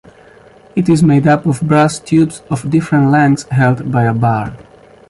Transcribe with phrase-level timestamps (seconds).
[0.75, 4.57] It is made up of brass tubes of different lengths held by a bar.